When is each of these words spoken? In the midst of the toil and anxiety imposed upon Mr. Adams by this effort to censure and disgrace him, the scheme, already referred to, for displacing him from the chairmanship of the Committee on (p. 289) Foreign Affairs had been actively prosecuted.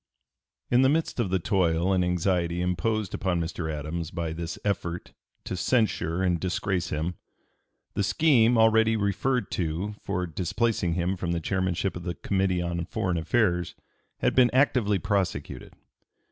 In 0.71 0.81
the 0.81 0.89
midst 0.89 1.19
of 1.19 1.29
the 1.29 1.37
toil 1.37 1.93
and 1.93 2.03
anxiety 2.03 2.59
imposed 2.59 3.13
upon 3.13 3.39
Mr. 3.39 3.71
Adams 3.71 4.09
by 4.09 4.33
this 4.33 4.57
effort 4.65 5.13
to 5.43 5.55
censure 5.55 6.23
and 6.23 6.39
disgrace 6.39 6.89
him, 6.89 7.17
the 7.93 8.01
scheme, 8.01 8.57
already 8.57 8.95
referred 8.97 9.51
to, 9.51 9.93
for 10.01 10.25
displacing 10.25 10.95
him 10.95 11.15
from 11.17 11.33
the 11.33 11.39
chairmanship 11.39 11.95
of 11.95 12.01
the 12.01 12.15
Committee 12.15 12.63
on 12.63 12.79
(p. 12.79 12.85
289) 12.85 12.85
Foreign 12.87 13.17
Affairs 13.17 13.75
had 14.21 14.33
been 14.33 14.49
actively 14.53 14.97
prosecuted. 14.97 15.75